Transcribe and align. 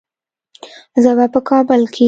زه 1.03 1.11
په 1.33 1.39
کابل 1.49 1.81
کې 1.93 1.97
یم. 1.97 1.99